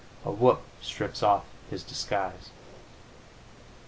A 0.25 0.31
whoop 0.31 0.63
strips 0.81 1.21
off 1.21 1.45
his 1.69 1.83
disguise. 1.83 2.49